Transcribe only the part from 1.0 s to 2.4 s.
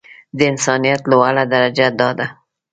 لوړه درجه دا ده.